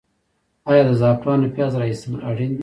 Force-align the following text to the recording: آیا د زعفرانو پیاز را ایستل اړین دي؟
آیا 0.69 0.83
د 0.89 0.91
زعفرانو 1.01 1.53
پیاز 1.55 1.73
را 1.79 1.85
ایستل 1.87 2.13
اړین 2.29 2.51
دي؟ 2.57 2.59